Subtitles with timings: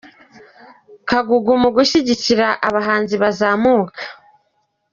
[1.09, 3.99] Kagugu mu gushyigikira abahanzi bazamuka